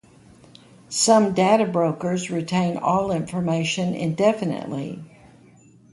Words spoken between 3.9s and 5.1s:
indefinitely.